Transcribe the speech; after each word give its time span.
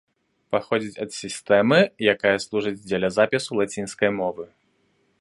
Паходзіць 0.53 1.01
ад 1.05 1.11
сістэмы, 1.17 1.79
якая 2.15 2.33
служыць 2.49 2.77
дзеля 2.89 3.09
запісу 3.19 3.51
лацінскай 3.63 4.09
мовы. 4.21 4.45